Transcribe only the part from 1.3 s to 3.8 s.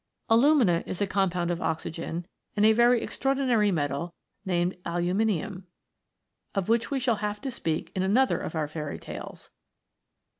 of oxygen with a very extraordinary